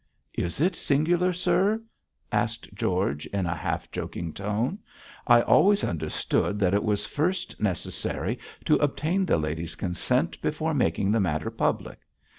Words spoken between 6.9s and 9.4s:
first necessary to obtain the